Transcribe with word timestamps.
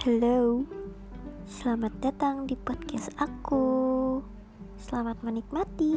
Halo, 0.00 0.64
selamat 1.44 1.92
datang 2.00 2.48
di 2.48 2.56
podcast 2.56 3.12
aku. 3.20 4.16
Selamat 4.80 5.20
menikmati. 5.20 5.92